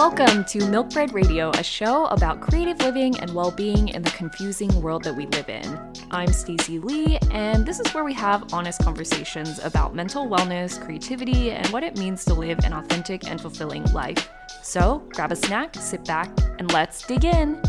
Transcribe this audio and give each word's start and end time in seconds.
Welcome 0.00 0.46
to 0.46 0.60
Milkbread 0.60 1.12
Radio, 1.12 1.50
a 1.50 1.62
show 1.62 2.06
about 2.06 2.40
creative 2.40 2.78
living 2.78 3.20
and 3.20 3.34
well-being 3.34 3.88
in 3.88 4.00
the 4.00 4.10
confusing 4.12 4.80
world 4.80 5.04
that 5.04 5.14
we 5.14 5.26
live 5.26 5.50
in. 5.50 5.92
I'm 6.10 6.32
Stacy 6.32 6.78
Li, 6.78 7.18
and 7.30 7.66
this 7.66 7.80
is 7.80 7.92
where 7.92 8.02
we 8.02 8.14
have 8.14 8.54
honest 8.54 8.82
conversations 8.82 9.58
about 9.58 9.94
mental 9.94 10.26
wellness, 10.26 10.82
creativity, 10.82 11.50
and 11.50 11.66
what 11.66 11.82
it 11.82 11.98
means 11.98 12.24
to 12.24 12.32
live 12.32 12.60
an 12.60 12.72
authentic 12.72 13.28
and 13.28 13.38
fulfilling 13.38 13.84
life. 13.92 14.30
So, 14.62 15.06
grab 15.10 15.32
a 15.32 15.36
snack, 15.36 15.74
sit 15.74 16.02
back, 16.06 16.30
and 16.58 16.72
let's 16.72 17.06
dig 17.06 17.26
in. 17.26 17.60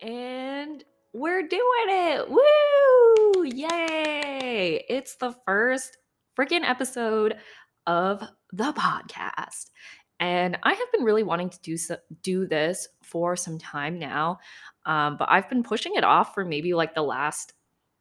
And 0.00 0.82
we're 1.12 1.46
doing 1.46 1.86
it! 1.86 2.30
Woo! 2.30 3.44
Yay! 3.44 4.86
It's 4.88 5.16
the 5.16 5.34
first 5.44 5.98
freaking 6.40 6.62
episode 6.64 7.36
of 7.86 8.22
the 8.52 8.72
podcast. 8.72 9.70
And 10.20 10.58
I 10.62 10.72
have 10.72 10.92
been 10.92 11.04
really 11.04 11.22
wanting 11.22 11.50
to 11.50 11.60
do 11.60 11.76
so, 11.76 11.96
do 12.22 12.46
this 12.46 12.88
for 13.02 13.36
some 13.36 13.58
time 13.58 13.98
now, 13.98 14.38
um, 14.86 15.16
but 15.16 15.28
I've 15.30 15.48
been 15.48 15.62
pushing 15.62 15.94
it 15.96 16.04
off 16.04 16.34
for 16.34 16.44
maybe 16.44 16.74
like 16.74 16.94
the 16.94 17.02
last, 17.02 17.52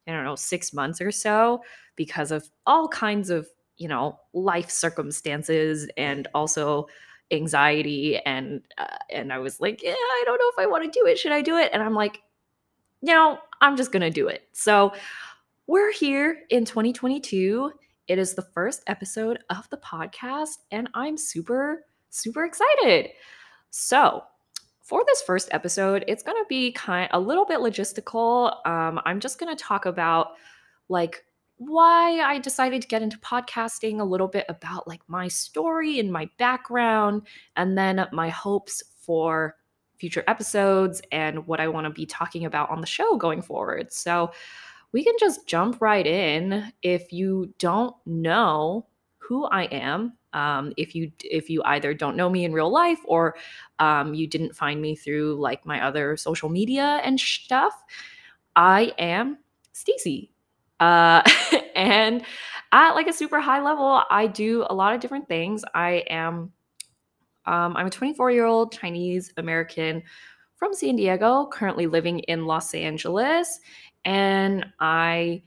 I 0.07 0.11
don't 0.11 0.25
know, 0.25 0.35
six 0.35 0.73
months 0.73 1.01
or 1.01 1.11
so 1.11 1.61
because 1.95 2.31
of 2.31 2.49
all 2.65 2.87
kinds 2.87 3.29
of 3.29 3.47
you 3.77 3.87
know 3.87 4.19
life 4.33 4.69
circumstances 4.69 5.87
and 5.95 6.27
also 6.33 6.87
anxiety 7.31 8.17
and 8.25 8.61
uh, 8.77 8.97
and 9.09 9.31
I 9.31 9.39
was 9.39 9.61
like, 9.61 9.81
yeah, 9.81 9.91
I 9.91 10.23
don't 10.25 10.37
know 10.37 10.49
if 10.49 10.59
I 10.59 10.65
want 10.65 10.83
to 10.83 10.99
do 10.99 11.05
it. 11.05 11.17
Should 11.17 11.31
I 11.31 11.41
do 11.41 11.55
it? 11.57 11.69
And 11.71 11.81
I'm 11.81 11.93
like, 11.95 12.21
you 13.01 13.13
know, 13.13 13.39
I'm 13.61 13.77
just 13.77 13.93
gonna 13.93 14.09
do 14.09 14.27
it. 14.27 14.43
So 14.51 14.91
we're 15.67 15.93
here 15.93 16.39
in 16.49 16.65
2022 16.65 17.71
it 18.09 18.17
is 18.17 18.33
the 18.33 18.41
first 18.41 18.81
episode 18.87 19.37
of 19.51 19.69
the 19.69 19.77
podcast, 19.77 20.57
and 20.71 20.89
I'm 20.95 21.15
super, 21.15 21.85
super 22.09 22.43
excited. 22.43 23.11
So, 23.69 24.23
for 24.81 25.03
this 25.05 25.21
first 25.21 25.49
episode, 25.51 26.03
it's 26.07 26.23
going 26.23 26.41
to 26.43 26.47
be 26.49 26.71
kind 26.71 27.07
a 27.13 27.19
little 27.19 27.45
bit 27.45 27.59
logistical. 27.59 28.65
Um, 28.65 28.99
I'm 29.05 29.19
just 29.19 29.39
going 29.39 29.55
to 29.55 29.63
talk 29.63 29.85
about 29.85 30.29
like 30.89 31.23
why 31.57 32.19
I 32.21 32.39
decided 32.39 32.81
to 32.81 32.87
get 32.87 33.03
into 33.03 33.19
podcasting, 33.19 33.99
a 33.99 34.03
little 34.03 34.27
bit 34.27 34.47
about 34.49 34.87
like 34.87 35.01
my 35.07 35.27
story 35.27 35.99
and 35.99 36.11
my 36.11 36.27
background, 36.39 37.27
and 37.55 37.77
then 37.77 38.07
my 38.11 38.29
hopes 38.29 38.81
for 39.01 39.55
future 39.99 40.23
episodes 40.27 40.99
and 41.11 41.45
what 41.45 41.59
I 41.59 41.67
want 41.67 41.85
to 41.85 41.91
be 41.91 42.07
talking 42.07 42.45
about 42.45 42.71
on 42.71 42.81
the 42.81 42.87
show 42.87 43.17
going 43.17 43.43
forward. 43.43 43.93
So, 43.93 44.31
we 44.91 45.03
can 45.03 45.15
just 45.19 45.47
jump 45.47 45.81
right 45.81 46.05
in. 46.05 46.71
If 46.81 47.11
you 47.13 47.53
don't 47.59 47.95
know 48.05 48.87
who 49.17 49.45
I 49.45 49.63
am, 49.65 50.13
um, 50.33 50.73
if 50.77 50.95
you 50.95 51.11
if 51.23 51.49
you 51.49 51.61
either 51.65 51.93
don't 51.93 52.15
know 52.15 52.29
me 52.29 52.45
in 52.45 52.53
real 52.53 52.71
life 52.71 52.99
or 53.05 53.35
um, 53.79 54.13
you 54.13 54.27
didn't 54.27 54.55
find 54.55 54.81
me 54.81 54.95
through 54.95 55.39
like 55.39 55.65
my 55.65 55.83
other 55.83 56.17
social 56.17 56.49
media 56.49 57.01
and 57.03 57.19
stuff, 57.19 57.73
I 58.55 58.93
am 58.97 59.37
Stacy. 59.73 60.31
Uh, 60.79 61.21
and 61.75 62.23
at 62.71 62.91
like 62.93 63.07
a 63.07 63.13
super 63.13 63.39
high 63.39 63.61
level, 63.61 64.03
I 64.09 64.27
do 64.27 64.65
a 64.69 64.73
lot 64.73 64.93
of 64.93 65.01
different 65.01 65.27
things. 65.27 65.63
I 65.73 66.03
am 66.09 66.51
um, 67.45 67.75
I'm 67.75 67.87
a 67.87 67.91
24 67.91 68.31
year 68.31 68.45
old 68.45 68.71
Chinese 68.71 69.33
American 69.37 70.03
from 70.55 70.73
San 70.73 70.97
Diego, 70.97 71.47
currently 71.51 71.87
living 71.87 72.19
in 72.19 72.45
Los 72.45 72.73
Angeles 72.73 73.59
and 74.05 74.65
I 74.79 75.43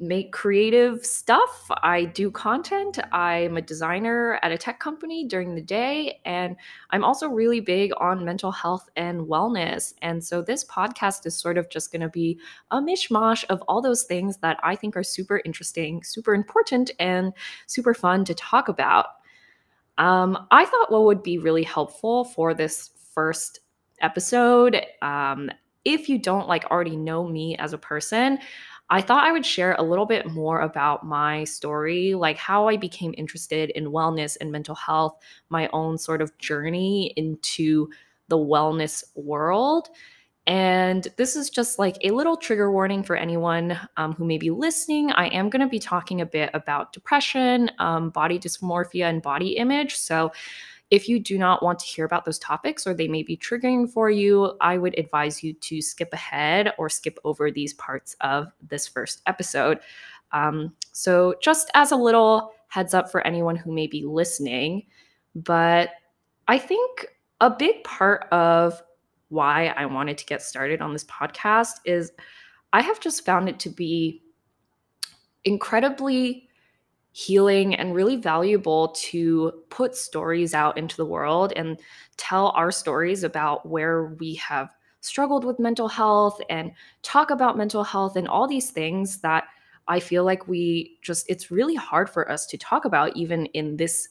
make 0.00 0.32
creative 0.32 1.04
stuff. 1.04 1.70
I 1.82 2.06
do 2.06 2.30
content. 2.30 2.98
I'm 3.12 3.56
a 3.56 3.62
designer 3.62 4.38
at 4.42 4.52
a 4.52 4.58
tech 4.58 4.80
company 4.80 5.26
during 5.26 5.54
the 5.54 5.62
day. 5.62 6.20
And 6.24 6.56
I'm 6.90 7.04
also 7.04 7.28
really 7.28 7.60
big 7.60 7.92
on 7.98 8.24
mental 8.24 8.50
health 8.50 8.88
and 8.96 9.20
wellness. 9.22 9.94
And 10.02 10.22
so 10.22 10.42
this 10.42 10.64
podcast 10.64 11.26
is 11.26 11.38
sort 11.38 11.58
of 11.58 11.70
just 11.70 11.92
going 11.92 12.02
to 12.02 12.08
be 12.08 12.38
a 12.70 12.80
mishmash 12.80 13.44
of 13.50 13.62
all 13.68 13.80
those 13.80 14.02
things 14.02 14.38
that 14.38 14.58
I 14.62 14.74
think 14.74 14.96
are 14.96 15.04
super 15.04 15.40
interesting, 15.44 16.02
super 16.02 16.34
important, 16.34 16.90
and 16.98 17.32
super 17.66 17.94
fun 17.94 18.24
to 18.24 18.34
talk 18.34 18.68
about. 18.68 19.06
Um, 19.96 20.46
I 20.50 20.64
thought 20.64 20.90
what 20.90 21.04
would 21.04 21.22
be 21.22 21.38
really 21.38 21.62
helpful 21.62 22.24
for 22.24 22.52
this 22.52 22.90
first 23.14 23.60
episode 24.00 24.84
um, 25.02 25.50
if 25.84 26.08
you 26.08 26.18
don't 26.18 26.48
like 26.48 26.64
already 26.66 26.96
know 26.96 27.26
me 27.26 27.56
as 27.56 27.72
a 27.72 27.78
person, 27.78 28.38
I 28.90 29.00
thought 29.00 29.24
I 29.24 29.32
would 29.32 29.46
share 29.46 29.74
a 29.78 29.82
little 29.82 30.06
bit 30.06 30.26
more 30.30 30.60
about 30.60 31.06
my 31.06 31.44
story, 31.44 32.14
like 32.14 32.36
how 32.36 32.68
I 32.68 32.76
became 32.76 33.14
interested 33.16 33.70
in 33.70 33.86
wellness 33.86 34.36
and 34.40 34.52
mental 34.52 34.74
health, 34.74 35.16
my 35.48 35.68
own 35.72 35.96
sort 35.96 36.20
of 36.20 36.36
journey 36.38 37.14
into 37.16 37.88
the 38.28 38.36
wellness 38.36 39.02
world. 39.14 39.88
And 40.46 41.08
this 41.16 41.36
is 41.36 41.48
just 41.48 41.78
like 41.78 41.96
a 42.04 42.10
little 42.10 42.36
trigger 42.36 42.70
warning 42.70 43.02
for 43.02 43.16
anyone 43.16 43.78
um, 43.96 44.12
who 44.12 44.26
may 44.26 44.36
be 44.36 44.50
listening. 44.50 45.10
I 45.12 45.28
am 45.28 45.48
going 45.48 45.62
to 45.62 45.68
be 45.68 45.78
talking 45.78 46.20
a 46.20 46.26
bit 46.26 46.50
about 46.52 46.92
depression, 46.92 47.70
um, 47.78 48.10
body 48.10 48.38
dysmorphia, 48.38 49.08
and 49.08 49.22
body 49.22 49.56
image. 49.56 49.96
So, 49.96 50.32
if 50.94 51.08
you 51.08 51.18
do 51.18 51.36
not 51.36 51.60
want 51.60 51.80
to 51.80 51.86
hear 51.86 52.04
about 52.04 52.24
those 52.24 52.38
topics 52.38 52.86
or 52.86 52.94
they 52.94 53.08
may 53.08 53.24
be 53.24 53.36
triggering 53.36 53.90
for 53.90 54.10
you, 54.10 54.56
I 54.60 54.78
would 54.78 54.96
advise 54.96 55.42
you 55.42 55.52
to 55.54 55.82
skip 55.82 56.12
ahead 56.12 56.72
or 56.78 56.88
skip 56.88 57.18
over 57.24 57.50
these 57.50 57.74
parts 57.74 58.14
of 58.20 58.52
this 58.62 58.86
first 58.86 59.20
episode. 59.26 59.80
Um, 60.30 60.72
so, 60.92 61.34
just 61.42 61.68
as 61.74 61.90
a 61.90 61.96
little 61.96 62.52
heads 62.68 62.94
up 62.94 63.10
for 63.10 63.26
anyone 63.26 63.56
who 63.56 63.72
may 63.72 63.88
be 63.88 64.04
listening, 64.04 64.86
but 65.34 65.90
I 66.46 66.58
think 66.58 67.08
a 67.40 67.50
big 67.50 67.82
part 67.82 68.28
of 68.30 68.80
why 69.30 69.74
I 69.76 69.86
wanted 69.86 70.16
to 70.18 70.26
get 70.26 70.42
started 70.42 70.80
on 70.80 70.92
this 70.92 71.04
podcast 71.06 71.80
is 71.84 72.12
I 72.72 72.82
have 72.82 73.00
just 73.00 73.26
found 73.26 73.48
it 73.48 73.58
to 73.60 73.68
be 73.68 74.22
incredibly 75.44 76.43
healing 77.16 77.76
and 77.76 77.94
really 77.94 78.16
valuable 78.16 78.88
to 78.88 79.52
put 79.70 79.94
stories 79.94 80.52
out 80.52 80.76
into 80.76 80.96
the 80.96 81.06
world 81.06 81.52
and 81.54 81.78
tell 82.16 82.48
our 82.56 82.72
stories 82.72 83.22
about 83.22 83.64
where 83.64 84.06
we 84.18 84.34
have 84.34 84.68
struggled 85.00 85.44
with 85.44 85.60
mental 85.60 85.86
health 85.86 86.40
and 86.50 86.72
talk 87.02 87.30
about 87.30 87.56
mental 87.56 87.84
health 87.84 88.16
and 88.16 88.26
all 88.26 88.48
these 88.48 88.72
things 88.72 89.20
that 89.20 89.44
I 89.86 90.00
feel 90.00 90.24
like 90.24 90.48
we 90.48 90.98
just, 91.02 91.30
it's 91.30 91.52
really 91.52 91.76
hard 91.76 92.10
for 92.10 92.28
us 92.28 92.46
to 92.46 92.58
talk 92.58 92.84
about, 92.84 93.16
even 93.16 93.46
in 93.46 93.76
this 93.76 94.08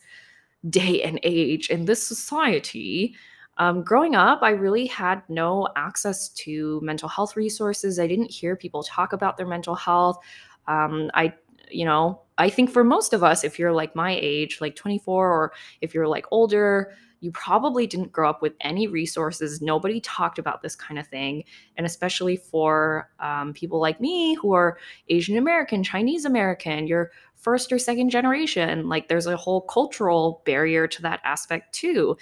day 0.69 1.03
and 1.03 1.19
age, 1.23 1.69
in 1.69 1.83
this 1.83 2.07
society. 2.07 3.15
Um, 3.57 3.83
growing 3.83 4.15
up, 4.15 4.41
I 4.43 4.51
really 4.51 4.85
had 4.85 5.23
no 5.27 5.67
access 5.75 6.29
to 6.29 6.79
mental 6.81 7.09
health 7.09 7.35
resources. 7.35 7.99
I 7.99 8.07
didn't 8.07 8.31
hear 8.31 8.55
people 8.55 8.81
talk 8.81 9.11
about 9.11 9.35
their 9.35 9.47
mental 9.47 9.75
health. 9.75 10.19
Um, 10.67 11.11
I 11.13 11.33
you 11.69 11.85
know, 11.85 12.21
I 12.37 12.49
think 12.49 12.69
for 12.69 12.83
most 12.83 13.13
of 13.13 13.23
us, 13.23 13.43
if 13.43 13.59
you're 13.59 13.73
like 13.73 13.95
my 13.95 14.17
age, 14.19 14.59
like 14.61 14.75
24, 14.75 15.31
or 15.31 15.53
if 15.81 15.93
you're 15.93 16.07
like 16.07 16.25
older, 16.31 16.93
you 17.23 17.31
probably 17.31 17.87
didn't 17.87 18.11
grow 18.11 18.29
up 18.29 18.41
with 18.41 18.53
any 18.59 18.85
resources. 18.85 19.61
Nobody 19.61 20.01
talked 20.01 20.39
about 20.39 20.61
this 20.61 20.75
kind 20.75 20.99
of 20.99 21.07
thing. 21.07 21.45
And 21.77 21.85
especially 21.85 22.35
for 22.35 23.09
um, 23.21 23.53
people 23.53 23.79
like 23.79 24.01
me 24.01 24.33
who 24.35 24.51
are 24.51 24.77
Asian 25.07 25.37
American, 25.37 25.83
Chinese 25.83 26.25
American, 26.25 26.85
you're 26.85 27.11
first 27.35 27.71
or 27.71 27.79
second 27.79 28.09
generation, 28.09 28.89
like 28.89 29.07
there's 29.07 29.25
a 29.25 29.37
whole 29.37 29.61
cultural 29.61 30.41
barrier 30.45 30.85
to 30.85 31.01
that 31.01 31.21
aspect 31.23 31.73
too. 31.73 32.17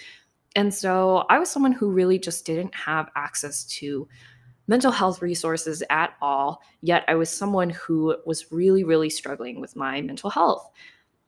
And 0.54 0.72
so 0.72 1.24
I 1.28 1.38
was 1.38 1.50
someone 1.50 1.72
who 1.72 1.90
really 1.90 2.18
just 2.18 2.44
didn't 2.44 2.74
have 2.74 3.10
access 3.16 3.64
to 3.64 4.06
mental 4.66 4.92
health 4.92 5.22
resources 5.22 5.82
at 5.90 6.14
all, 6.20 6.62
yet 6.80 7.04
I 7.08 7.14
was 7.14 7.30
someone 7.30 7.70
who 7.70 8.16
was 8.26 8.50
really, 8.52 8.84
really 8.84 9.10
struggling 9.10 9.60
with 9.60 9.76
my 9.76 10.00
mental 10.00 10.30
health. 10.30 10.70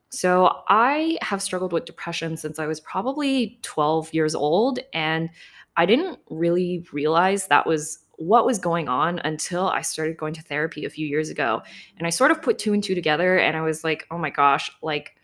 So 0.09 0.61
I 0.69 1.17
have 1.21 1.41
struggled 1.41 1.73
with 1.73 1.85
depression 1.85 2.37
since 2.37 2.59
I 2.59 2.67
was 2.67 2.79
probably 2.79 3.59
12 3.63 4.13
years 4.13 4.33
old. 4.33 4.79
And 4.93 5.29
I 5.77 5.85
didn't 5.85 6.19
really 6.29 6.85
realize 6.93 7.47
that 7.47 7.67
was 7.67 7.99
what 8.17 8.45
was 8.45 8.59
going 8.59 8.87
on 8.87 9.19
until 9.19 9.67
I 9.67 9.81
started 9.81 10.15
going 10.15 10.33
to 10.35 10.41
therapy 10.41 10.85
a 10.85 10.89
few 10.89 11.05
years 11.05 11.29
ago. 11.29 11.61
And 11.97 12.07
I 12.07 12.11
sort 12.11 12.31
of 12.31 12.41
put 12.41 12.57
two 12.57 12.71
and 12.71 12.81
two 12.81 12.95
together 12.95 13.37
and 13.37 13.57
I 13.57 13.61
was 13.61 13.83
like, 13.83 14.07
oh 14.09 14.17
my 14.17 14.29
gosh, 14.29 14.71
like 14.81 15.15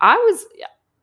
I 0.00 0.16
was 0.16 0.46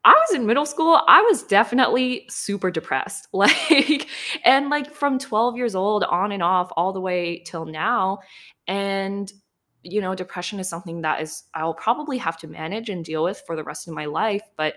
I 0.04 0.14
was 0.14 0.36
in 0.36 0.48
middle 0.48 0.66
school, 0.66 1.02
I 1.08 1.22
was 1.22 1.44
definitely 1.44 2.26
super 2.30 2.72
depressed. 2.72 3.28
Like, 3.34 4.08
and 4.46 4.70
like 4.70 4.94
from 4.94 5.20
12 5.20 5.58
years 5.58 5.76
old 5.76 6.04
on 6.04 6.32
and 6.32 6.44
off 6.44 6.72
all 6.76 6.94
the 6.94 7.02
way 7.02 7.44
till 7.46 7.66
now. 7.66 8.20
And, 8.68 9.32
you 9.84 10.02
know, 10.02 10.16
depression 10.16 10.60
is 10.60 10.70
something 10.70 11.02
that 11.02 11.22
is, 11.22 11.44
I'll 11.54 11.74
probably 11.74 12.18
have 12.20 12.38
to 12.40 12.48
manage 12.48 12.90
and 12.90 13.06
deal 13.06 13.24
with 13.24 13.42
for 13.46 13.56
the 13.56 13.64
rest 13.64 13.88
of 13.88 13.94
my 13.94 14.06
life. 14.06 14.44
But, 14.58 14.76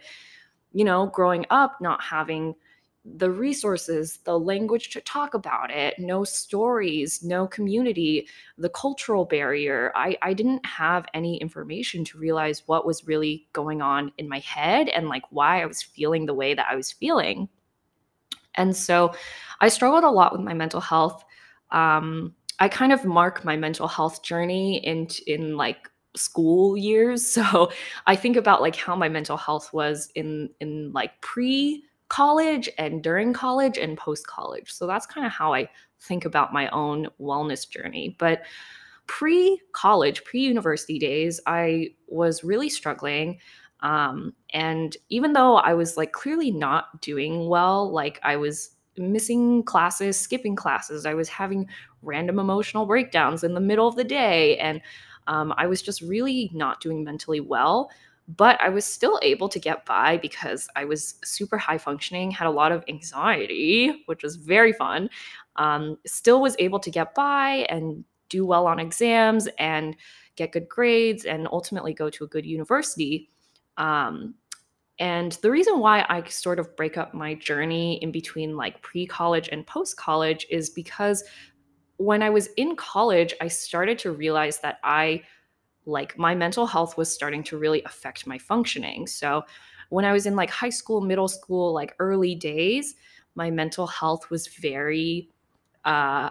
you 0.72 0.84
know, 0.84 1.06
growing 1.06 1.46
up, 1.50 1.80
not 1.80 2.02
having 2.02 2.54
the 3.04 3.30
resources, 3.30 4.18
the 4.24 4.38
language 4.38 4.88
to 4.90 5.00
talk 5.02 5.34
about 5.34 5.70
it, 5.70 5.98
no 5.98 6.24
stories, 6.24 7.22
no 7.22 7.46
community, 7.46 8.26
the 8.56 8.70
cultural 8.70 9.26
barrier. 9.26 9.92
I, 9.94 10.16
I 10.22 10.32
didn't 10.32 10.64
have 10.64 11.04
any 11.12 11.36
information 11.36 12.04
to 12.06 12.18
realize 12.18 12.62
what 12.66 12.86
was 12.86 13.06
really 13.06 13.46
going 13.52 13.82
on 13.82 14.10
in 14.16 14.28
my 14.28 14.38
head 14.38 14.88
and 14.88 15.08
like 15.08 15.24
why 15.30 15.62
I 15.62 15.66
was 15.66 15.82
feeling 15.82 16.24
the 16.24 16.34
way 16.34 16.54
that 16.54 16.66
I 16.70 16.76
was 16.76 16.92
feeling. 16.92 17.48
And 18.54 18.74
so 18.74 19.14
I 19.60 19.68
struggled 19.68 20.04
a 20.04 20.10
lot 20.10 20.32
with 20.32 20.40
my 20.40 20.54
mental 20.54 20.80
health. 20.80 21.24
Um, 21.72 22.34
I 22.58 22.68
kind 22.68 22.92
of 22.92 23.04
mark 23.04 23.44
my 23.44 23.56
mental 23.56 23.88
health 23.88 24.22
journey 24.22 24.78
in 24.78 25.08
in 25.26 25.56
like 25.56 25.90
school 26.16 26.76
years. 26.76 27.26
So 27.44 27.70
I 28.06 28.16
think 28.16 28.36
about 28.36 28.62
like 28.62 28.76
how 28.76 28.96
my 28.96 29.08
mental 29.08 29.36
health 29.36 29.72
was 29.74 30.10
in 30.14 30.50
in 30.60 30.92
like 30.92 31.20
pre 31.20 31.84
college 32.08 32.68
and 32.78 33.02
during 33.02 33.32
college 33.32 33.78
and 33.78 33.96
post 33.96 34.26
college. 34.26 34.72
So 34.72 34.86
that's 34.86 35.06
kind 35.06 35.26
of 35.26 35.32
how 35.32 35.54
I 35.54 35.68
think 36.00 36.24
about 36.24 36.52
my 36.52 36.68
own 36.68 37.08
wellness 37.20 37.68
journey. 37.68 38.16
But 38.18 38.42
pre 39.06 39.60
college, 39.72 40.24
pre 40.24 40.40
university 40.40 40.98
days, 40.98 41.40
I 41.46 41.90
was 42.08 42.44
really 42.44 42.68
struggling. 42.68 43.38
Um, 43.80 44.32
and 44.52 44.96
even 45.08 45.32
though 45.32 45.56
I 45.56 45.74
was 45.74 45.96
like 45.96 46.12
clearly 46.12 46.50
not 46.50 47.00
doing 47.02 47.48
well, 47.48 47.90
like 47.90 48.18
I 48.22 48.36
was 48.36 48.70
missing 48.96 49.62
classes, 49.64 50.18
skipping 50.18 50.56
classes, 50.56 51.04
I 51.04 51.14
was 51.14 51.28
having 51.28 51.68
random 52.02 52.38
emotional 52.38 52.86
breakdowns 52.86 53.44
in 53.44 53.54
the 53.54 53.60
middle 53.60 53.88
of 53.88 53.96
the 53.96 54.04
day. 54.04 54.56
And 54.58 54.80
um, 55.26 55.52
I 55.56 55.66
was 55.66 55.82
just 55.82 56.00
really 56.00 56.50
not 56.54 56.80
doing 56.80 57.02
mentally 57.02 57.40
well 57.40 57.90
but 58.28 58.60
I 58.60 58.70
was 58.70 58.84
still 58.84 59.18
able 59.22 59.48
to 59.50 59.58
get 59.58 59.84
by 59.84 60.16
because 60.16 60.68
I 60.76 60.84
was 60.84 61.16
super 61.24 61.58
high 61.58 61.78
functioning, 61.78 62.30
had 62.30 62.46
a 62.46 62.50
lot 62.50 62.72
of 62.72 62.84
anxiety, 62.88 64.04
which 64.06 64.22
was 64.22 64.36
very 64.36 64.72
fun. 64.72 65.10
Um, 65.56 65.98
still 66.06 66.40
was 66.40 66.56
able 66.58 66.80
to 66.80 66.90
get 66.90 67.14
by 67.14 67.66
and 67.68 68.04
do 68.30 68.46
well 68.46 68.66
on 68.66 68.80
exams 68.80 69.48
and 69.58 69.96
get 70.36 70.52
good 70.52 70.68
grades 70.68 71.24
and 71.26 71.46
ultimately 71.52 71.92
go 71.92 72.08
to 72.10 72.24
a 72.24 72.26
good 72.26 72.46
university. 72.46 73.30
Um, 73.76 74.34
and 74.98 75.32
the 75.42 75.50
reason 75.50 75.78
why 75.78 76.06
I 76.08 76.22
sort 76.28 76.58
of 76.58 76.74
break 76.76 76.96
up 76.96 77.14
my 77.14 77.34
journey 77.34 77.96
in 78.02 78.10
between 78.10 78.56
like 78.56 78.80
pre 78.80 79.06
college 79.06 79.48
and 79.50 79.66
post 79.66 79.96
college 79.96 80.46
is 80.50 80.70
because 80.70 81.24
when 81.96 82.22
I 82.22 82.30
was 82.30 82.48
in 82.56 82.74
college, 82.76 83.34
I 83.40 83.48
started 83.48 83.98
to 84.00 84.12
realize 84.12 84.58
that 84.60 84.78
I 84.82 85.22
like 85.86 86.18
my 86.18 86.34
mental 86.34 86.66
health 86.66 86.96
was 86.96 87.12
starting 87.12 87.42
to 87.44 87.58
really 87.58 87.82
affect 87.84 88.26
my 88.26 88.38
functioning. 88.38 89.06
So 89.06 89.44
when 89.90 90.04
I 90.04 90.12
was 90.12 90.26
in 90.26 90.36
like 90.36 90.50
high 90.50 90.70
school, 90.70 91.00
middle 91.00 91.28
school, 91.28 91.72
like 91.72 91.94
early 91.98 92.34
days, 92.34 92.94
my 93.34 93.50
mental 93.50 93.86
health 93.86 94.30
was 94.30 94.46
very 94.48 95.28
uh 95.84 96.30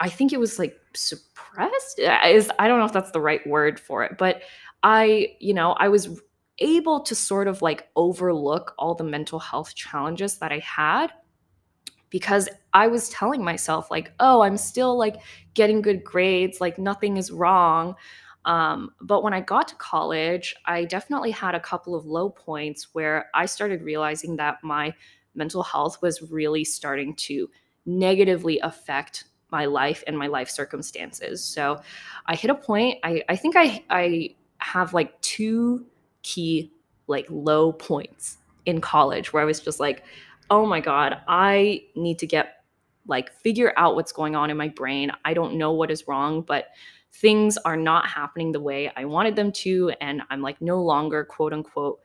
I 0.00 0.08
think 0.08 0.32
it 0.32 0.40
was 0.40 0.58
like 0.58 0.78
suppressed 0.94 1.98
is 1.98 2.50
I 2.58 2.68
don't 2.68 2.78
know 2.78 2.84
if 2.84 2.92
that's 2.92 3.10
the 3.12 3.20
right 3.20 3.46
word 3.46 3.78
for 3.78 4.02
it, 4.02 4.18
but 4.18 4.42
I, 4.82 5.36
you 5.38 5.54
know, 5.54 5.72
I 5.72 5.88
was 5.88 6.20
able 6.58 7.00
to 7.00 7.14
sort 7.14 7.48
of 7.48 7.62
like 7.62 7.88
overlook 7.94 8.74
all 8.78 8.94
the 8.94 9.04
mental 9.04 9.38
health 9.38 9.74
challenges 9.74 10.38
that 10.38 10.52
I 10.52 10.58
had 10.58 11.12
because 12.10 12.48
I 12.74 12.88
was 12.88 13.08
telling 13.08 13.44
myself 13.44 13.90
like, 13.90 14.12
"Oh, 14.20 14.42
I'm 14.42 14.56
still 14.56 14.96
like 14.98 15.16
getting 15.54 15.82
good 15.82 16.04
grades, 16.04 16.60
like 16.60 16.78
nothing 16.78 17.16
is 17.16 17.30
wrong." 17.30 17.94
Um, 18.44 18.92
but 19.00 19.22
when 19.22 19.32
I 19.32 19.40
got 19.40 19.68
to 19.68 19.74
college, 19.76 20.54
I 20.66 20.84
definitely 20.84 21.30
had 21.30 21.54
a 21.54 21.60
couple 21.60 21.94
of 21.94 22.06
low 22.06 22.30
points 22.30 22.88
where 22.92 23.30
I 23.34 23.46
started 23.46 23.82
realizing 23.82 24.36
that 24.36 24.58
my 24.62 24.94
mental 25.34 25.62
health 25.62 26.02
was 26.02 26.30
really 26.30 26.64
starting 26.64 27.14
to 27.14 27.48
negatively 27.86 28.58
affect 28.60 29.24
my 29.50 29.66
life 29.66 30.02
and 30.06 30.18
my 30.18 30.26
life 30.26 30.48
circumstances. 30.48 31.44
So 31.44 31.80
I 32.26 32.34
hit 32.34 32.50
a 32.50 32.54
point, 32.54 32.98
I, 33.04 33.22
I 33.28 33.36
think 33.36 33.54
I, 33.56 33.84
I 33.90 34.34
have 34.58 34.94
like 34.94 35.20
two 35.20 35.86
key 36.22 36.72
like 37.06 37.26
low 37.28 37.72
points 37.72 38.38
in 38.66 38.80
college 38.80 39.32
where 39.32 39.42
I 39.42 39.46
was 39.46 39.60
just 39.60 39.80
like, 39.80 40.04
oh 40.50 40.66
my 40.66 40.80
God, 40.80 41.20
I 41.28 41.82
need 41.94 42.18
to 42.20 42.26
get 42.26 42.64
like 43.06 43.32
figure 43.32 43.72
out 43.76 43.94
what's 43.94 44.12
going 44.12 44.36
on 44.36 44.50
in 44.50 44.56
my 44.56 44.68
brain. 44.68 45.10
I 45.24 45.34
don't 45.34 45.56
know 45.56 45.72
what 45.72 45.90
is 45.90 46.06
wrong, 46.06 46.42
but 46.42 46.68
things 47.12 47.58
are 47.58 47.76
not 47.76 48.06
happening 48.06 48.52
the 48.52 48.60
way 48.60 48.90
I 48.96 49.04
wanted 49.04 49.36
them 49.36 49.52
to. 49.52 49.92
And 50.00 50.22
I'm 50.30 50.42
like 50.42 50.60
no 50.60 50.82
longer 50.82 51.24
quote 51.24 51.52
unquote 51.52 52.00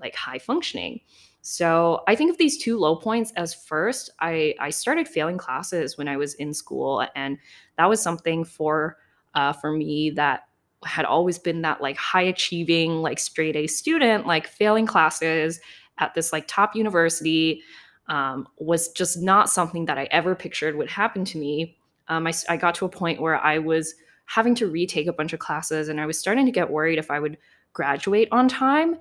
like 0.00 0.14
high 0.14 0.38
functioning. 0.38 1.00
So 1.40 2.02
I 2.06 2.14
think 2.14 2.30
of 2.30 2.38
these 2.38 2.58
two 2.58 2.78
low 2.78 2.96
points 2.96 3.32
as 3.36 3.54
first, 3.54 4.10
I, 4.20 4.54
I 4.60 4.70
started 4.70 5.08
failing 5.08 5.38
classes 5.38 5.96
when 5.96 6.08
I 6.08 6.16
was 6.16 6.34
in 6.34 6.52
school. 6.52 7.06
And 7.14 7.38
that 7.76 7.88
was 7.88 8.02
something 8.02 8.44
for 8.44 8.98
uh, 9.34 9.52
for 9.52 9.72
me 9.72 10.10
that 10.10 10.48
had 10.84 11.04
always 11.04 11.38
been 11.38 11.62
that 11.62 11.80
like 11.80 11.96
high 11.96 12.22
achieving, 12.22 13.02
like 13.02 13.18
straight 13.18 13.56
A 13.56 13.66
student, 13.66 14.26
like 14.26 14.46
failing 14.46 14.86
classes 14.86 15.60
at 15.98 16.14
this 16.14 16.32
like 16.32 16.46
top 16.46 16.74
university 16.74 17.62
um, 18.08 18.48
was 18.58 18.88
just 18.88 19.20
not 19.20 19.50
something 19.50 19.86
that 19.86 19.98
I 19.98 20.04
ever 20.04 20.34
pictured 20.34 20.76
would 20.76 20.90
happen 20.90 21.24
to 21.26 21.38
me. 21.38 21.76
Um, 22.08 22.26
I, 22.26 22.32
I 22.48 22.56
got 22.56 22.74
to 22.76 22.86
a 22.86 22.88
point 22.88 23.20
where 23.20 23.36
I 23.36 23.58
was 23.58 23.94
having 24.28 24.54
to 24.54 24.68
retake 24.68 25.06
a 25.06 25.12
bunch 25.12 25.32
of 25.32 25.38
classes 25.38 25.88
and 25.88 26.00
I 26.00 26.06
was 26.06 26.18
starting 26.18 26.44
to 26.44 26.52
get 26.52 26.70
worried 26.70 26.98
if 26.98 27.10
I 27.10 27.18
would 27.18 27.38
graduate 27.72 28.28
on 28.30 28.46
time. 28.46 28.96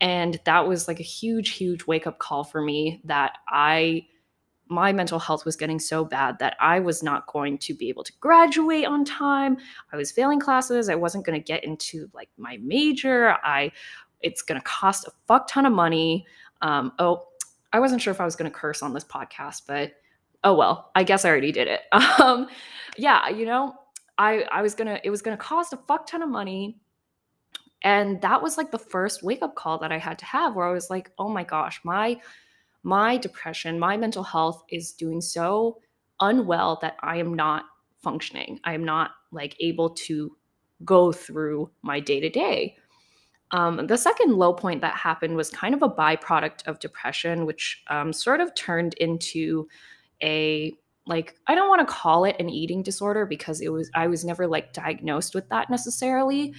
And 0.00 0.40
that 0.44 0.66
was 0.66 0.88
like 0.88 0.98
a 0.98 1.04
huge, 1.04 1.50
huge 1.50 1.86
wake 1.86 2.08
up 2.08 2.18
call 2.18 2.42
for 2.42 2.60
me 2.60 3.00
that 3.04 3.38
I, 3.48 4.06
my 4.68 4.92
mental 4.92 5.20
health 5.20 5.44
was 5.44 5.54
getting 5.54 5.78
so 5.78 6.04
bad 6.04 6.40
that 6.40 6.56
I 6.60 6.80
was 6.80 7.00
not 7.00 7.28
going 7.28 7.58
to 7.58 7.74
be 7.74 7.88
able 7.90 8.02
to 8.02 8.12
graduate 8.20 8.84
on 8.84 9.04
time. 9.04 9.56
I 9.92 9.96
was 9.96 10.10
failing 10.10 10.40
classes. 10.40 10.88
I 10.88 10.96
wasn't 10.96 11.24
going 11.24 11.40
to 11.40 11.44
get 11.44 11.62
into 11.62 12.10
like 12.12 12.30
my 12.36 12.58
major. 12.60 13.36
I, 13.44 13.70
it's 14.20 14.42
going 14.42 14.60
to 14.60 14.64
cost 14.64 15.06
a 15.06 15.12
fuck 15.28 15.46
ton 15.46 15.64
of 15.64 15.72
money. 15.72 16.26
Um, 16.60 16.92
oh, 16.98 17.28
I 17.72 17.78
wasn't 17.78 18.02
sure 18.02 18.10
if 18.10 18.20
I 18.20 18.24
was 18.24 18.34
going 18.34 18.50
to 18.50 18.56
curse 18.56 18.82
on 18.82 18.94
this 18.94 19.04
podcast, 19.04 19.62
but 19.68 19.92
oh 20.42 20.54
well, 20.54 20.90
I 20.96 21.04
guess 21.04 21.24
I 21.24 21.28
already 21.28 21.52
did 21.52 21.68
it. 21.68 21.82
Um, 22.18 22.48
yeah, 22.98 23.28
you 23.28 23.46
know, 23.46 23.74
I 24.18 24.42
I 24.50 24.62
was 24.62 24.74
gonna 24.74 25.00
it 25.04 25.10
was 25.10 25.22
gonna 25.22 25.36
cost 25.36 25.72
a 25.72 25.76
fuck 25.76 26.06
ton 26.06 26.22
of 26.22 26.28
money. 26.28 26.78
And 27.84 28.20
that 28.20 28.40
was 28.40 28.56
like 28.56 28.70
the 28.70 28.78
first 28.78 29.24
wake 29.24 29.42
up 29.42 29.56
call 29.56 29.78
that 29.78 29.90
I 29.90 29.98
had 29.98 30.16
to 30.20 30.24
have 30.24 30.54
where 30.54 30.66
I 30.66 30.72
was 30.72 30.88
like, 30.88 31.10
oh 31.18 31.28
my 31.28 31.42
gosh, 31.42 31.80
my 31.84 32.20
my 32.84 33.16
depression, 33.16 33.78
my 33.78 33.96
mental 33.96 34.22
health 34.22 34.62
is 34.68 34.92
doing 34.92 35.20
so 35.20 35.80
unwell 36.20 36.78
that 36.82 36.96
I 37.02 37.16
am 37.16 37.34
not 37.34 37.64
functioning. 38.02 38.60
I 38.64 38.74
am 38.74 38.84
not 38.84 39.12
like 39.32 39.56
able 39.60 39.90
to 39.90 40.36
go 40.84 41.12
through 41.12 41.70
my 41.82 42.00
day 42.00 42.20
to 42.20 42.28
day. 42.28 42.76
The 43.52 43.96
second 43.96 44.36
low 44.36 44.54
point 44.54 44.80
that 44.80 44.94
happened 44.94 45.36
was 45.36 45.50
kind 45.50 45.74
of 45.74 45.82
a 45.82 45.88
byproduct 45.88 46.66
of 46.66 46.78
depression, 46.78 47.44
which 47.46 47.82
um, 47.88 48.12
sort 48.12 48.40
of 48.40 48.54
turned 48.54 48.94
into 48.94 49.68
a 50.22 50.72
like 51.06 51.34
I 51.46 51.54
don't 51.54 51.68
want 51.68 51.86
to 51.86 51.92
call 51.92 52.24
it 52.24 52.36
an 52.38 52.48
eating 52.48 52.82
disorder 52.82 53.26
because 53.26 53.60
it 53.60 53.70
was 53.70 53.90
I 53.94 54.06
was 54.06 54.24
never 54.24 54.46
like 54.46 54.72
diagnosed 54.72 55.34
with 55.34 55.48
that 55.48 55.70
necessarily. 55.70 56.54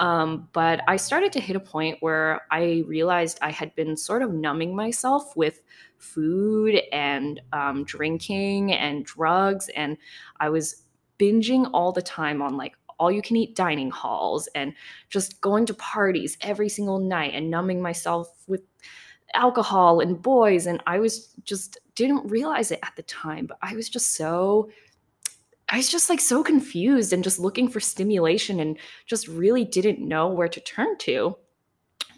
Um, 0.00 0.48
but 0.52 0.80
I 0.88 0.96
started 0.96 1.32
to 1.32 1.40
hit 1.40 1.54
a 1.54 1.60
point 1.60 1.98
where 2.00 2.42
I 2.50 2.82
realized 2.86 3.38
I 3.40 3.52
had 3.52 3.74
been 3.76 3.96
sort 3.96 4.22
of 4.22 4.32
numbing 4.32 4.74
myself 4.74 5.36
with 5.36 5.62
food 5.98 6.80
and 6.92 7.40
um, 7.52 7.84
drinking 7.84 8.72
and 8.72 9.04
drugs, 9.04 9.68
and 9.76 9.96
I 10.40 10.48
was 10.48 10.82
binging 11.18 11.70
all 11.72 11.92
the 11.92 12.02
time 12.02 12.42
on 12.42 12.56
like 12.56 12.74
all 12.98 13.10
you 13.10 13.22
can 13.22 13.36
eat 13.36 13.56
dining 13.56 13.90
halls 13.90 14.48
and 14.54 14.74
just 15.10 15.40
going 15.40 15.66
to 15.66 15.74
parties 15.74 16.36
every 16.40 16.68
single 16.68 16.98
night 16.98 17.34
and 17.34 17.50
numbing 17.50 17.80
myself 17.80 18.28
with 18.46 18.62
alcohol 19.32 20.00
and 20.00 20.22
boys 20.22 20.66
and 20.66 20.80
I 20.86 20.98
was 21.00 21.34
just 21.44 21.78
didn't 21.94 22.28
realize 22.28 22.70
it 22.70 22.80
at 22.82 22.94
the 22.96 23.02
time 23.04 23.46
but 23.46 23.58
I 23.62 23.74
was 23.74 23.88
just 23.88 24.16
so 24.16 24.70
I 25.68 25.78
was 25.78 25.90
just 25.90 26.10
like 26.10 26.20
so 26.20 26.42
confused 26.42 27.12
and 27.12 27.24
just 27.24 27.38
looking 27.38 27.68
for 27.68 27.80
stimulation 27.80 28.60
and 28.60 28.78
just 29.06 29.28
really 29.28 29.64
didn't 29.64 29.98
know 29.98 30.28
where 30.28 30.48
to 30.48 30.60
turn 30.60 30.98
to. 30.98 31.36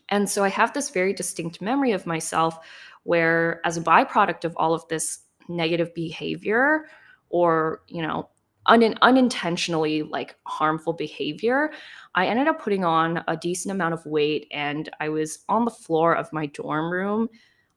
And 0.09 0.28
so 0.28 0.45
I 0.45 0.49
have 0.49 0.73
this 0.73 0.90
very 0.90 1.12
distinct 1.12 1.61
memory 1.61 1.92
of 1.92 2.06
myself 2.06 2.59
where 3.04 3.61
as 3.64 3.76
a 3.76 3.83
byproduct 3.83 4.45
of 4.45 4.56
all 4.56 4.75
of 4.75 4.87
this 4.88 5.21
negative 5.49 5.95
behavior 5.95 6.87
or, 7.28 7.83
you 7.88 8.02
know, 8.02 8.28
un- 8.66 8.99
unintentionally 9.02 10.02
like 10.02 10.37
harmful 10.45 10.92
behavior, 10.92 11.71
I 12.14 12.26
ended 12.26 12.49
up 12.49 12.61
putting 12.61 12.85
on 12.85 13.23
a 13.28 13.37
decent 13.37 13.73
amount 13.73 13.95
of 13.95 14.04
weight 14.06 14.49
and 14.50 14.88
I 15.00 15.09
was 15.09 15.45
on 15.49 15.64
the 15.64 15.71
floor 15.71 16.16
of 16.16 16.33
my 16.33 16.47
dorm 16.47 16.92
room 16.92 17.28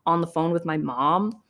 on 0.06 0.22
the 0.22 0.28
phone 0.28 0.52
with 0.52 0.66
my 0.66 0.78
mom. 0.78 1.42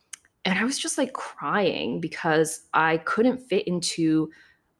And 0.44 0.58
I 0.58 0.64
was 0.64 0.78
just 0.78 0.98
like 0.98 1.12
crying 1.12 2.00
because 2.00 2.62
I 2.72 2.98
couldn't 2.98 3.38
fit 3.38 3.66
into 3.66 4.30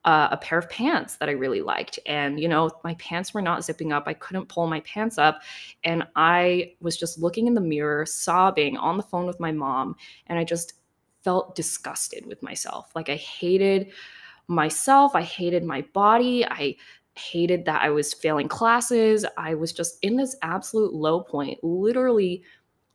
uh, 0.04 0.28
a 0.30 0.36
pair 0.38 0.58
of 0.58 0.70
pants 0.70 1.16
that 1.16 1.28
I 1.28 1.32
really 1.32 1.60
liked. 1.60 1.98
And, 2.06 2.40
you 2.40 2.48
know, 2.48 2.70
my 2.84 2.94
pants 2.94 3.34
were 3.34 3.42
not 3.42 3.64
zipping 3.64 3.92
up. 3.92 4.04
I 4.06 4.14
couldn't 4.14 4.48
pull 4.48 4.66
my 4.66 4.80
pants 4.80 5.18
up. 5.18 5.42
And 5.84 6.06
I 6.16 6.72
was 6.80 6.96
just 6.96 7.18
looking 7.18 7.46
in 7.46 7.54
the 7.54 7.60
mirror, 7.60 8.06
sobbing 8.06 8.78
on 8.78 8.96
the 8.96 9.02
phone 9.02 9.26
with 9.26 9.38
my 9.40 9.52
mom. 9.52 9.96
And 10.26 10.38
I 10.38 10.44
just 10.44 10.74
felt 11.22 11.54
disgusted 11.54 12.24
with 12.24 12.42
myself. 12.42 12.90
Like 12.94 13.10
I 13.10 13.16
hated 13.16 13.92
myself. 14.48 15.14
I 15.14 15.22
hated 15.22 15.64
my 15.64 15.82
body. 15.92 16.46
I 16.46 16.76
hated 17.14 17.66
that 17.66 17.82
I 17.82 17.90
was 17.90 18.14
failing 18.14 18.48
classes. 18.48 19.26
I 19.36 19.54
was 19.54 19.72
just 19.72 19.98
in 20.02 20.16
this 20.16 20.36
absolute 20.42 20.94
low 20.94 21.20
point, 21.20 21.62
literally 21.62 22.42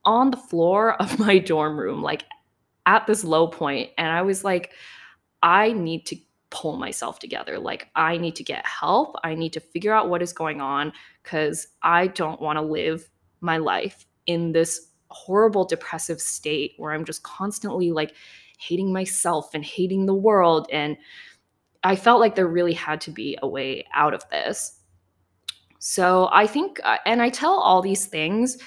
on 0.04 0.30
the 0.30 0.36
floor 0.36 1.00
of 1.00 1.18
my 1.20 1.38
dorm 1.38 1.78
room, 1.78 2.02
like 2.02 2.24
at 2.86 3.06
this 3.06 3.24
low. 3.24 3.50
And 3.58 4.08
I 4.08 4.22
was 4.22 4.44
like, 4.44 4.72
I 5.42 5.72
need 5.72 6.06
to 6.06 6.16
pull 6.50 6.76
myself 6.76 7.18
together. 7.18 7.58
Like, 7.58 7.88
I 7.94 8.16
need 8.16 8.36
to 8.36 8.44
get 8.44 8.64
help. 8.66 9.16
I 9.24 9.34
need 9.34 9.52
to 9.54 9.60
figure 9.60 9.92
out 9.92 10.08
what 10.08 10.22
is 10.22 10.32
going 10.32 10.60
on 10.60 10.92
because 11.22 11.66
I 11.82 12.06
don't 12.06 12.40
want 12.40 12.56
to 12.56 12.62
live 12.62 13.08
my 13.40 13.58
life 13.58 14.06
in 14.26 14.52
this 14.52 14.92
horrible 15.10 15.64
depressive 15.64 16.20
state 16.20 16.72
where 16.78 16.92
I'm 16.92 17.04
just 17.04 17.22
constantly 17.22 17.92
like 17.92 18.14
hating 18.58 18.92
myself 18.92 19.54
and 19.54 19.64
hating 19.64 20.06
the 20.06 20.14
world. 20.14 20.68
And 20.72 20.96
I 21.84 21.96
felt 21.96 22.20
like 22.20 22.34
there 22.34 22.48
really 22.48 22.72
had 22.72 23.00
to 23.02 23.10
be 23.10 23.38
a 23.42 23.48
way 23.48 23.84
out 23.94 24.14
of 24.14 24.28
this. 24.30 24.80
So 25.78 26.28
I 26.32 26.46
think, 26.46 26.80
uh, 26.82 26.96
and 27.06 27.22
I 27.22 27.28
tell 27.28 27.54
all 27.54 27.82
these 27.82 28.06
things 28.06 28.58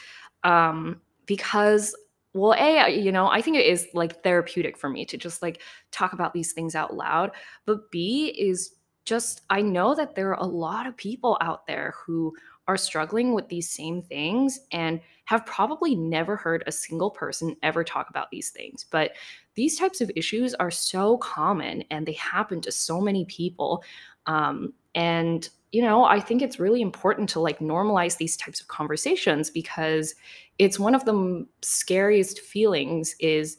um, 0.44 1.02
because 1.26 1.96
well 2.34 2.54
a 2.54 2.90
you 2.90 3.12
know 3.12 3.28
i 3.28 3.42
think 3.42 3.58
it 3.58 3.66
is 3.66 3.88
like 3.94 4.24
therapeutic 4.24 4.78
for 4.78 4.90
me 4.90 5.06
to 5.06 5.18
just 5.18 5.42
like 5.42 5.62
talk 5.92 6.14
about 6.14 6.34
these 6.34 6.54
things 6.54 6.76
out 6.76 6.96
loud 6.96 7.32
but 7.66 7.90
b 7.92 8.28
is 8.38 8.76
just 9.06 9.42
i 9.50 9.62
know 9.62 9.96
that 9.96 10.16
there 10.16 10.30
are 10.30 10.44
a 10.44 10.46
lot 10.46 10.86
of 10.86 10.96
people 10.96 11.38
out 11.42 11.66
there 11.66 11.94
who 12.06 12.34
are 12.68 12.78
struggling 12.78 13.34
with 13.34 13.50
these 13.50 13.68
same 13.68 14.02
things 14.02 14.60
and 14.72 15.02
have 15.26 15.44
probably 15.46 15.96
never 15.96 16.36
heard 16.36 16.64
a 16.68 16.72
single 16.72 17.10
person 17.10 17.56
ever 17.64 17.84
talk 17.84 18.10
about 18.10 18.30
these 18.30 18.50
things 18.52 18.86
but 18.92 19.14
these 19.56 19.78
types 19.78 20.00
of 20.00 20.12
issues 20.16 20.54
are 20.56 20.72
so 20.72 21.18
common 21.18 21.84
and 21.90 22.06
they 22.06 22.14
happen 22.14 22.62
to 22.62 22.72
so 22.72 23.02
many 23.02 23.26
people 23.26 23.84
um, 24.28 24.72
and 24.94 25.50
you 25.72 25.82
know 25.82 26.04
i 26.04 26.20
think 26.20 26.42
it's 26.42 26.60
really 26.60 26.82
important 26.82 27.30
to 27.30 27.40
like 27.40 27.60
normalize 27.60 28.18
these 28.18 28.38
types 28.38 28.62
of 28.62 28.68
conversations 28.68 29.50
because 29.50 30.16
it's 30.58 30.80
one 30.80 30.96
of 30.96 31.06
the 31.06 31.46
scariest 31.62 32.40
feelings 32.40 33.16
is 33.20 33.58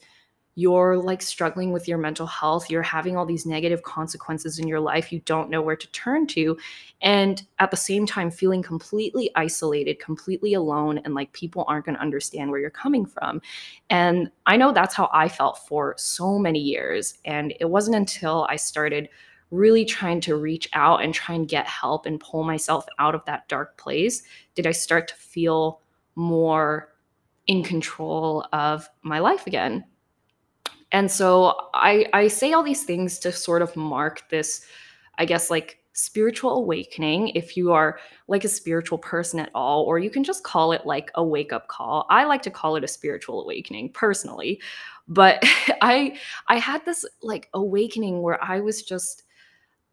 you're 0.56 0.98
like 0.98 1.22
struggling 1.22 1.70
with 1.70 1.86
your 1.86 1.96
mental 1.96 2.26
health 2.26 2.68
you're 2.68 2.82
having 2.82 3.16
all 3.16 3.24
these 3.24 3.46
negative 3.46 3.82
consequences 3.84 4.58
in 4.58 4.66
your 4.66 4.80
life 4.80 5.12
you 5.12 5.20
don't 5.20 5.48
know 5.48 5.62
where 5.62 5.76
to 5.76 5.90
turn 5.92 6.26
to 6.26 6.56
and 7.00 7.46
at 7.60 7.70
the 7.70 7.76
same 7.76 8.04
time 8.04 8.30
feeling 8.30 8.62
completely 8.62 9.30
isolated 9.36 10.00
completely 10.00 10.54
alone 10.54 10.98
and 10.98 11.14
like 11.14 11.32
people 11.32 11.64
aren't 11.68 11.86
going 11.86 11.94
to 11.94 12.02
understand 12.02 12.50
where 12.50 12.60
you're 12.60 12.68
coming 12.68 13.06
from. 13.06 13.40
And 13.90 14.30
i 14.44 14.56
know 14.56 14.72
that's 14.72 14.94
how 14.94 15.08
i 15.12 15.28
felt 15.28 15.58
for 15.68 15.94
so 15.96 16.38
many 16.38 16.58
years 16.58 17.14
and 17.24 17.54
it 17.60 17.70
wasn't 17.70 17.96
until 17.96 18.46
i 18.50 18.56
started 18.56 19.08
really 19.50 19.84
trying 19.84 20.20
to 20.20 20.36
reach 20.36 20.68
out 20.72 21.02
and 21.02 21.12
try 21.12 21.34
and 21.34 21.48
get 21.48 21.66
help 21.66 22.06
and 22.06 22.20
pull 22.20 22.44
myself 22.44 22.86
out 22.98 23.14
of 23.14 23.24
that 23.24 23.48
dark 23.48 23.76
place 23.76 24.22
did 24.54 24.66
i 24.66 24.72
start 24.72 25.08
to 25.08 25.14
feel 25.14 25.80
more 26.14 26.90
in 27.46 27.64
control 27.64 28.46
of 28.52 28.88
my 29.02 29.18
life 29.18 29.46
again. 29.46 29.84
And 30.92 31.10
so 31.10 31.68
I, 31.74 32.06
I 32.12 32.28
say 32.28 32.52
all 32.52 32.62
these 32.62 32.84
things 32.84 33.18
to 33.20 33.32
sort 33.32 33.62
of 33.62 33.74
mark 33.74 34.28
this, 34.28 34.64
I 35.18 35.24
guess, 35.24 35.50
like 35.50 35.78
spiritual 35.92 36.52
awakening 36.56 37.30
if 37.30 37.56
you 37.56 37.72
are 37.72 37.98
like 38.28 38.44
a 38.44 38.48
spiritual 38.48 38.98
person 38.98 39.40
at 39.40 39.50
all, 39.54 39.82
or 39.82 39.98
you 39.98 40.10
can 40.10 40.22
just 40.22 40.44
call 40.44 40.72
it 40.72 40.86
like 40.86 41.10
a 41.16 41.24
wake 41.24 41.52
up 41.52 41.68
call. 41.68 42.06
I 42.08 42.24
like 42.24 42.42
to 42.42 42.50
call 42.50 42.76
it 42.76 42.84
a 42.84 42.88
spiritual 42.88 43.42
awakening 43.42 43.92
personally. 43.92 44.60
But 45.08 45.42
I 45.82 46.16
I 46.48 46.58
had 46.58 46.84
this 46.84 47.04
like 47.22 47.48
awakening 47.54 48.22
where 48.22 48.42
I 48.42 48.60
was 48.60 48.82
just 48.82 49.24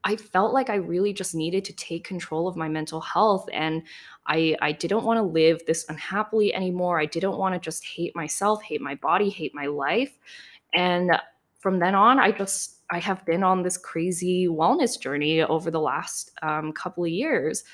I 0.07 0.15
felt 0.15 0.53
like 0.53 0.69
I 0.69 0.75
really 0.75 1.11
just 1.11 1.35
needed 1.35 1.65
to 1.65 1.73
take 1.73 2.07
control 2.07 2.47
of 2.47 2.55
my 2.55 2.69
mental 2.69 3.01
health 3.01 3.49
and 3.51 3.83
I 4.25 4.55
I 4.61 4.71
didn't 4.71 5.03
want 5.03 5.17
to 5.17 5.21
live 5.21 5.59
this 5.67 5.85
unhappily 5.89 6.53
anymore. 6.55 6.97
I 6.97 7.05
didn't 7.05 7.37
want 7.37 7.55
to 7.55 7.59
just 7.59 7.85
hate 7.85 8.15
myself, 8.15 8.63
hate 8.63 8.79
my 8.79 8.95
body, 8.95 9.29
hate 9.29 9.53
my 9.53 9.65
life. 9.65 10.17
And 10.73 11.11
from 11.59 11.79
then 11.79 11.93
on, 11.93 12.19
I 12.19 12.31
just 12.31 12.77
I 12.89 12.99
have 12.99 13.25
been 13.25 13.43
on 13.43 13.63
this 13.63 13.77
crazy 13.77 14.47
wellness 14.47 14.97
journey 14.97 15.41
over 15.41 15.69
the 15.69 15.81
last 15.81 16.31
um, 16.41 16.71
couple 16.71 17.03
of 17.03 17.09
years. 17.09 17.65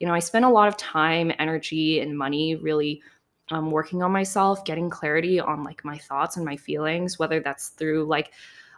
You 0.00 0.06
know, 0.06 0.14
I 0.14 0.18
spent 0.20 0.46
a 0.46 0.48
lot 0.48 0.68
of 0.68 0.78
time, 0.78 1.30
energy, 1.38 2.00
and 2.00 2.16
money 2.16 2.56
really 2.56 3.02
um, 3.50 3.70
working 3.70 4.02
on 4.02 4.12
myself, 4.12 4.64
getting 4.64 4.88
clarity 4.88 5.40
on 5.40 5.62
like 5.62 5.84
my 5.84 5.98
thoughts 5.98 6.36
and 6.36 6.46
my 6.46 6.56
feelings, 6.56 7.18
whether 7.18 7.38
that's 7.38 7.68
through 7.68 8.06
like 8.06 8.32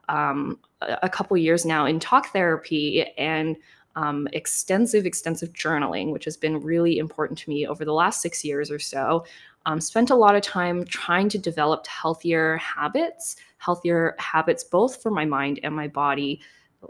um, 0.09 0.59
a 0.81 1.09
couple 1.09 1.37
years 1.37 1.65
now 1.65 1.87
in 1.87 2.01
talk 2.01 2.33
therapy 2.33 3.05
and 3.17 3.57
um, 3.97 4.29
extensive, 4.33 5.07
extensive 5.07 5.53
journaling, 5.53 6.13
which 6.13 6.25
has 6.25 6.37
been 6.37 6.61
really 6.61 6.99
important 6.99 7.39
to 7.39 7.51
me 7.51 7.67
over 7.67 7.85
the 7.85 7.93
last 7.93 8.21
six 8.21 8.45
years 8.45 8.71
or 8.71 8.79
so. 8.79 9.25
Um, 9.67 9.81
spent 9.81 10.11
a 10.11 10.15
lot 10.15 10.35
of 10.35 10.43
time 10.43 10.85
trying 10.85 11.29
to 11.31 11.39
develop 11.39 11.87
healthier 11.87 12.57
habits, 12.59 13.37
healthier 13.59 14.15
habits 14.19 14.65
both 14.65 15.03
for 15.03 15.11
my 15.11 15.25
mind 15.25 15.61
and 15.63 15.75
my 15.75 15.89
body, 15.89 16.41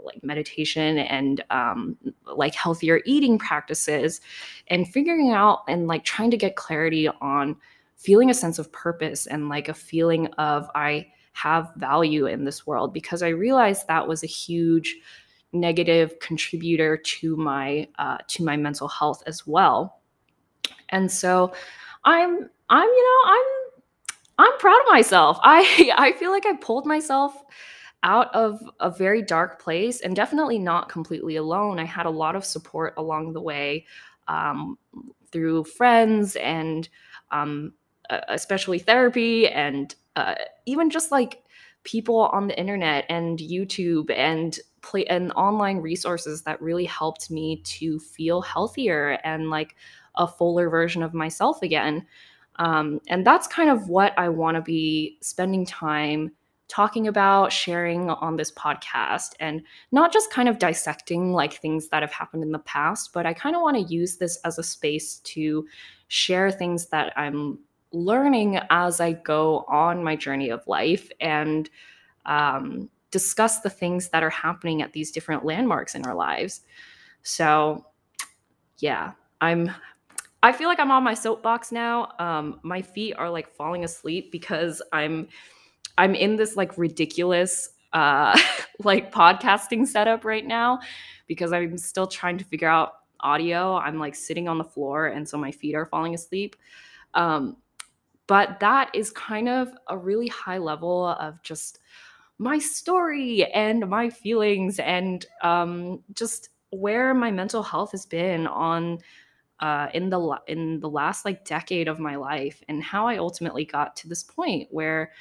like 0.03 0.21
meditation 0.23 0.97
and 0.97 1.43
um, 1.51 1.95
like 2.35 2.53
healthier 2.53 3.01
eating 3.05 3.37
practices, 3.37 4.19
and 4.67 4.87
figuring 4.87 5.31
out 5.31 5.59
and 5.69 5.87
like 5.87 6.03
trying 6.03 6.31
to 6.31 6.37
get 6.37 6.55
clarity 6.57 7.07
on 7.07 7.55
feeling 7.95 8.29
a 8.29 8.33
sense 8.33 8.59
of 8.59 8.71
purpose 8.73 9.25
and 9.25 9.47
like 9.47 9.69
a 9.69 9.73
feeling 9.73 10.27
of 10.33 10.69
I 10.75 11.07
have 11.35 11.71
value 11.75 12.27
in 12.27 12.45
this 12.45 12.65
world 12.65 12.93
because 12.93 13.21
I 13.21 13.27
realized 13.27 13.87
that 13.87 14.07
was 14.07 14.23
a 14.23 14.27
huge 14.27 14.95
negative 15.51 16.17
contributor 16.19 16.95
to 16.97 17.35
my 17.35 17.87
uh, 17.99 18.17
to 18.27 18.43
my 18.43 18.55
mental 18.55 18.87
health 18.87 19.21
as 19.27 19.45
well. 19.45 19.99
And 20.89 21.11
so 21.11 21.53
I'm 22.05 22.49
I'm 22.69 22.87
you 22.87 23.03
know 23.03 23.31
I'm 23.31 24.47
I'm 24.47 24.59
proud 24.59 24.79
of 24.79 24.91
myself. 24.93 25.37
I 25.43 25.91
I 25.97 26.13
feel 26.13 26.31
like 26.31 26.45
I 26.45 26.55
pulled 26.55 26.85
myself 26.85 27.43
out 28.03 28.33
of 28.33 28.61
a 28.79 28.89
very 28.89 29.21
dark 29.21 29.61
place 29.61 29.99
and 30.01 30.15
definitely 30.15 30.59
not 30.59 30.87
completely 30.87 31.35
alone. 31.35 31.79
I 31.79 31.85
had 31.85 32.05
a 32.05 32.11
lot 32.11 32.35
of 32.35 32.45
support 32.45 32.93
along 32.97 33.33
the 33.33 33.41
way 33.41 33.85
um, 34.27 34.77
through 35.31 35.65
friends 35.65 36.37
and 36.37 36.87
um, 37.31 37.73
especially 38.29 38.79
therapy 38.79 39.47
and 39.47 39.93
uh, 40.15 40.35
even 40.65 40.89
just 40.89 41.11
like 41.11 41.43
people 41.83 42.29
on 42.33 42.47
the 42.47 42.59
internet 42.59 43.05
and 43.09 43.39
YouTube 43.39 44.09
and 44.11 44.59
play 44.81 45.05
and 45.05 45.31
online 45.33 45.77
resources 45.77 46.43
that 46.43 46.61
really 46.61 46.85
helped 46.85 47.29
me 47.31 47.61
to 47.63 47.99
feel 47.99 48.41
healthier 48.41 49.19
and 49.23 49.49
like 49.49 49.75
a 50.15 50.27
fuller 50.27 50.69
version 50.69 51.03
of 51.03 51.13
myself 51.13 51.61
again. 51.61 52.05
Um, 52.57 53.01
and 53.07 53.25
that's 53.25 53.47
kind 53.47 53.69
of 53.69 53.89
what 53.89 54.17
I 54.17 54.29
want 54.29 54.55
to 54.55 54.61
be 54.61 55.17
spending 55.21 55.65
time 55.65 56.31
talking 56.67 57.07
about, 57.07 57.51
sharing 57.51 58.09
on 58.09 58.37
this 58.37 58.51
podcast, 58.51 59.33
and 59.39 59.61
not 59.91 60.11
just 60.11 60.31
kind 60.31 60.49
of 60.49 60.57
dissecting 60.57 61.31
like 61.31 61.53
things 61.53 61.89
that 61.89 62.01
have 62.01 62.11
happened 62.11 62.43
in 62.43 62.51
the 62.51 62.59
past, 62.59 63.13
but 63.13 63.25
I 63.25 63.33
kind 63.33 63.55
of 63.55 63.61
want 63.61 63.77
to 63.77 63.93
use 63.93 64.17
this 64.17 64.37
as 64.45 64.57
a 64.57 64.63
space 64.63 65.19
to 65.19 65.67
share 66.07 66.51
things 66.51 66.87
that 66.87 67.13
I'm 67.15 67.59
learning 67.95 68.59
as 68.69 68.99
I 68.99 69.13
go 69.13 69.65
on 69.67 70.03
my 70.03 70.15
journey 70.15 70.49
of 70.49 70.67
life 70.67 71.09
and 71.19 71.69
um, 72.25 72.89
discuss 73.11 73.61
the 73.61 73.69
things 73.69 74.09
that 74.09 74.23
are 74.23 74.29
happening 74.29 74.81
at 74.81 74.93
these 74.93 75.11
different 75.11 75.45
landmarks 75.45 75.95
in 75.95 76.05
our 76.05 76.13
lives. 76.13 76.61
So, 77.23 77.85
yeah, 78.79 79.13
I'm. 79.41 79.71
I 80.43 80.51
feel 80.51 80.67
like 80.67 80.79
I'm 80.79 80.91
on 80.91 81.03
my 81.03 81.15
soapbox 81.15 81.71
now. 81.71 82.11
Um, 82.19 82.59
my 82.61 82.79
feet 82.79 83.13
are 83.13 83.31
like 83.31 83.49
falling 83.49 83.83
asleep 83.83 84.31
because 84.31 84.79
I'm, 84.93 85.27
I'm 85.97 86.13
in 86.13 86.35
this 86.35 86.55
like 86.55 86.77
ridiculous 86.77 87.69
uh, 87.93 88.37
like 88.83 89.11
podcasting 89.11 89.87
setup 89.87 90.23
right 90.23 90.45
now 90.45 90.81
because 91.25 91.51
I'm 91.51 91.79
still 91.79 92.05
trying 92.05 92.37
to 92.37 92.45
figure 92.45 92.67
out 92.67 92.93
audio. 93.21 93.75
I'm 93.75 93.97
like 93.97 94.13
sitting 94.13 94.47
on 94.47 94.59
the 94.59 94.63
floor, 94.63 95.07
and 95.07 95.27
so 95.27 95.37
my 95.37 95.51
feet 95.51 95.73
are 95.73 95.85
falling 95.85 96.13
asleep. 96.13 96.55
Um, 97.15 97.57
but 98.27 98.59
that 98.59 98.89
is 98.93 99.11
kind 99.11 99.49
of 99.49 99.71
a 99.87 99.97
really 99.97 100.27
high 100.27 100.57
level 100.57 101.05
of 101.05 101.41
just 101.43 101.79
my 102.37 102.57
story 102.57 103.45
and 103.53 103.87
my 103.89 104.09
feelings 104.09 104.79
and 104.79 105.25
um, 105.41 106.03
just 106.13 106.49
where 106.71 107.13
my 107.13 107.31
mental 107.31 107.63
health 107.63 107.91
has 107.91 108.05
been 108.05 108.47
on 108.47 108.99
uh, 109.61 109.87
in 109.93 110.09
the 110.09 110.39
in 110.47 110.79
the 110.81 110.89
last 110.89 111.23
like 111.23 111.45
decade 111.45 111.87
of 111.87 111.97
my 111.99 112.15
life 112.15 112.61
and 112.67 112.83
how 112.83 113.07
I 113.07 113.17
ultimately 113.17 113.63
got 113.63 113.95
to 113.97 114.09
this 114.09 114.23
point 114.23 114.67
where 114.71 115.11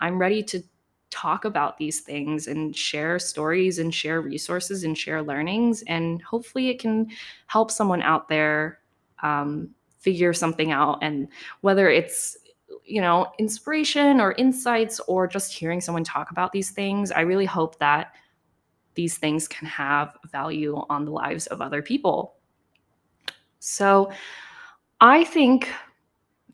I'm 0.00 0.18
ready 0.18 0.42
to 0.44 0.62
talk 1.10 1.44
about 1.44 1.76
these 1.76 2.00
things 2.00 2.46
and 2.46 2.74
share 2.74 3.18
stories 3.18 3.78
and 3.78 3.94
share 3.94 4.22
resources 4.22 4.82
and 4.82 4.96
share 4.96 5.22
learnings. 5.22 5.82
And 5.82 6.22
hopefully, 6.22 6.70
it 6.70 6.80
can 6.80 7.08
help 7.46 7.70
someone 7.70 8.00
out 8.00 8.28
there 8.28 8.80
um, 9.22 9.70
figure 10.00 10.32
something 10.32 10.72
out. 10.72 10.98
And 11.02 11.28
whether 11.60 11.88
it's 11.90 12.36
you 12.84 13.00
know, 13.00 13.32
inspiration 13.38 14.20
or 14.20 14.32
insights 14.32 15.00
or 15.08 15.26
just 15.26 15.52
hearing 15.52 15.80
someone 15.80 16.04
talk 16.04 16.30
about 16.30 16.52
these 16.52 16.70
things, 16.70 17.10
I 17.12 17.20
really 17.20 17.46
hope 17.46 17.78
that 17.78 18.14
these 18.94 19.18
things 19.18 19.48
can 19.48 19.66
have 19.66 20.16
value 20.30 20.76
on 20.88 21.04
the 21.04 21.10
lives 21.10 21.46
of 21.46 21.60
other 21.60 21.82
people. 21.82 22.34
So 23.58 24.12
I 25.00 25.24
think 25.24 25.70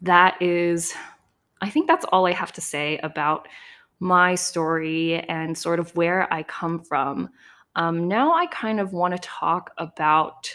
that 0.03 0.41
is, 0.41 0.95
I 1.61 1.71
think 1.71 1.87
that's 1.87 2.05
all 2.13 2.27
I 2.27 2.33
have 2.33 2.53
to 2.53 2.61
say 2.61 2.99
about 2.99 3.49
my 4.01 4.35
story 4.35 5.21
and 5.21 5.57
sort 5.59 5.81
of 5.81 5.95
where 5.97 6.33
I 6.33 6.45
come 6.45 6.81
from. 6.81 7.31
Um, 7.75 8.09
now 8.09 8.33
I 8.33 8.47
kind 8.47 8.81
of 8.81 8.93
want 8.93 9.15
to 9.15 9.21
talk 9.21 9.73
about 9.79 10.55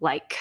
like 0.00 0.36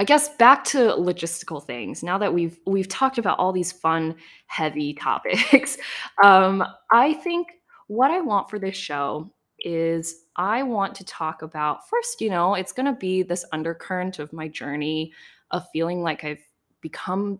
I 0.00 0.04
guess 0.04 0.30
back 0.36 0.64
to 0.64 0.78
logistical 0.78 1.62
things. 1.62 2.02
Now 2.02 2.16
that 2.16 2.32
we've 2.32 2.58
we've 2.64 2.88
talked 2.88 3.18
about 3.18 3.38
all 3.38 3.52
these 3.52 3.70
fun, 3.70 4.14
heavy 4.46 4.94
topics, 5.08 5.76
um, 6.24 6.64
I 6.90 7.12
think 7.12 7.48
what 7.88 8.10
I 8.10 8.22
want 8.22 8.48
for 8.48 8.58
this 8.58 8.74
show 8.74 9.30
is 9.58 10.24
I 10.36 10.62
want 10.62 10.94
to 10.94 11.04
talk 11.04 11.42
about 11.42 11.86
first, 11.86 12.22
you 12.22 12.30
know, 12.30 12.54
it's 12.54 12.72
going 12.72 12.86
to 12.86 12.98
be 12.98 13.22
this 13.22 13.44
undercurrent 13.52 14.18
of 14.18 14.32
my 14.32 14.48
journey 14.48 15.12
of 15.50 15.68
feeling 15.70 16.02
like 16.02 16.24
I've 16.24 16.42
become 16.80 17.38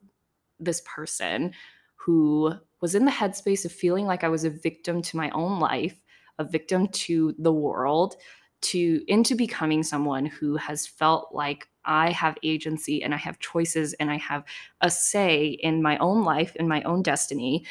this 0.58 0.82
person 0.84 1.54
who 1.96 2.52
was 2.82 2.94
in 2.94 3.06
the 3.06 3.10
headspace 3.10 3.64
of 3.64 3.72
feeling 3.72 4.04
like 4.04 4.22
I 4.22 4.28
was 4.28 4.44
a 4.44 4.50
victim 4.50 5.00
to 5.00 5.16
my 5.16 5.30
own 5.30 5.60
life, 5.60 5.98
a 6.38 6.44
victim 6.44 6.88
to 6.88 7.34
the 7.38 7.54
world, 7.54 8.16
to 8.60 9.02
into 9.08 9.34
becoming 9.34 9.82
someone 9.82 10.26
who 10.26 10.56
has 10.56 10.86
felt 10.86 11.30
like 11.32 11.68
I 11.90 12.12
have 12.12 12.38
agency 12.44 13.02
and 13.02 13.12
I 13.12 13.16
have 13.16 13.40
choices 13.40 13.94
and 13.94 14.10
I 14.10 14.16
have 14.18 14.44
a 14.80 14.88
say 14.88 15.58
in 15.60 15.82
my 15.82 15.98
own 15.98 16.22
life, 16.22 16.54
in 16.56 16.68
my 16.68 16.82
own 16.82 17.02
destiny. 17.02 17.64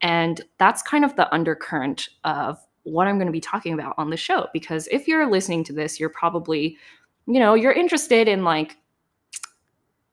And 0.00 0.40
that's 0.58 0.80
kind 0.80 1.04
of 1.04 1.16
the 1.16 1.32
undercurrent 1.34 2.08
of 2.22 2.58
what 2.84 3.08
I'm 3.08 3.16
going 3.16 3.26
to 3.26 3.32
be 3.32 3.40
talking 3.40 3.74
about 3.74 3.94
on 3.98 4.10
the 4.10 4.16
show. 4.16 4.46
Because 4.52 4.86
if 4.92 5.08
you're 5.08 5.28
listening 5.28 5.64
to 5.64 5.72
this, 5.72 5.98
you're 5.98 6.08
probably, 6.08 6.78
you 7.26 7.40
know, 7.40 7.54
you're 7.54 7.72
interested 7.72 8.28
in 8.28 8.44
like, 8.44 8.76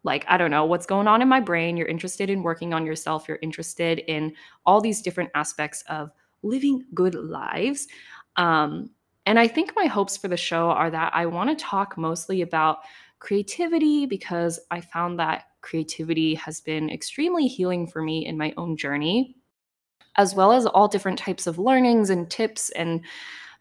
like, 0.03 0.25
I 0.27 0.38
don't 0.38 0.50
know, 0.50 0.65
what's 0.65 0.88
going 0.88 1.08
on 1.08 1.22
in 1.22 1.27
my 1.27 1.39
brain. 1.39 1.77
You're 1.77 1.88
interested 1.88 2.32
in 2.32 2.41
working 2.41 2.74
on 2.74 2.84
yourself. 2.84 3.27
You're 3.27 3.38
interested 3.44 4.00
in 4.08 4.34
all 4.65 4.82
these 4.82 5.03
different 5.03 5.30
aspects 5.36 5.84
of 5.88 6.10
living 6.41 6.84
good 6.96 7.13
lives. 7.13 7.88
Um, 8.38 8.89
and 9.27 9.38
I 9.38 9.48
think 9.48 9.74
my 9.75 9.86
hopes 9.86 10.18
for 10.18 10.30
the 10.30 10.38
show 10.38 10.72
are 10.72 10.89
that 10.89 11.12
I 11.13 11.27
want 11.27 11.51
to 11.51 11.63
talk 11.63 11.96
mostly 11.98 12.41
about 12.41 12.80
creativity 13.21 14.07
because 14.07 14.59
I 14.71 14.81
found 14.81 15.19
that 15.19 15.45
creativity 15.61 16.33
has 16.35 16.59
been 16.59 16.89
extremely 16.89 17.47
healing 17.47 17.87
for 17.87 18.01
me 18.01 18.25
in 18.25 18.37
my 18.37 18.51
own 18.57 18.75
journey, 18.75 19.37
as 20.17 20.33
well 20.35 20.51
as 20.51 20.65
all 20.65 20.87
different 20.87 21.19
types 21.19 21.45
of 21.47 21.59
learnings 21.59 22.09
and 22.09 22.29
tips 22.29 22.71
and 22.71 23.01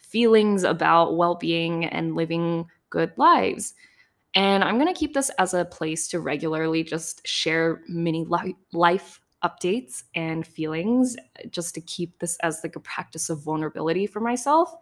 feelings 0.01 0.65
about 0.65 1.17
well 1.17 1.35
being 1.35 1.85
and 1.85 2.17
living 2.17 2.67
good 2.89 3.13
lives. 3.17 3.75
And 4.35 4.65
I'm 4.65 4.79
going 4.79 4.93
to 4.93 4.99
keep 4.99 5.13
this 5.13 5.31
as 5.39 5.53
a 5.53 5.67
place 5.67 6.09
to 6.09 6.21
regularly 6.21 6.83
just 6.83 7.27
share 7.27 7.83
mini 7.87 8.27
life 8.73 9.21
updates 9.45 10.05
and 10.15 10.47
feelings, 10.47 11.17
just 11.51 11.75
to 11.75 11.81
keep 11.83 12.19
this 12.19 12.39
as 12.39 12.61
like 12.65 12.77
a 12.77 12.81
practice 12.81 13.29
of 13.29 13.43
vulnerability 13.43 14.07
for 14.07 14.21
myself 14.21 14.75